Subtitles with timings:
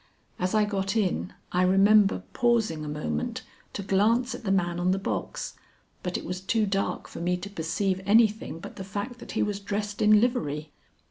[0.39, 4.89] As I got in I remember pausing a moment to glance at the man on
[4.89, 5.53] the box,
[6.01, 9.43] but it was too dark for me to perceive anything but the fact that he
[9.43, 10.71] was dressed in livery.